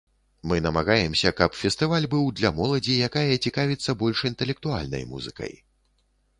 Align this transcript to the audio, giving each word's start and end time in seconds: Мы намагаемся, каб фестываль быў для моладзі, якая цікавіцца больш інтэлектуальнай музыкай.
Мы 0.51 0.55
намагаемся, 0.67 1.31
каб 1.41 1.57
фестываль 1.59 2.07
быў 2.15 2.25
для 2.41 2.51
моладзі, 2.61 2.97
якая 3.11 3.29
цікавіцца 3.45 3.97
больш 4.03 4.27
інтэлектуальнай 4.33 5.09
музыкай. 5.15 5.57